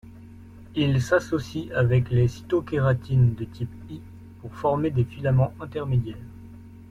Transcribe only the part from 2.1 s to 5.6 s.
cytokératines de type I pour former des filaments